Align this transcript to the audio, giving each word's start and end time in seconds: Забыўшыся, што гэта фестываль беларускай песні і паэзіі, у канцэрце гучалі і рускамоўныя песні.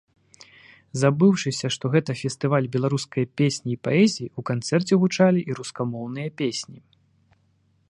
Забыўшыся, 1.01 1.67
што 1.75 1.85
гэта 1.95 2.11
фестываль 2.21 2.69
беларускай 2.77 3.25
песні 3.41 3.69
і 3.77 3.79
паэзіі, 3.89 4.31
у 4.39 4.47
канцэрце 4.53 4.93
гучалі 5.03 5.41
і 5.51 5.61
рускамоўныя 5.63 6.29
песні. 6.43 6.79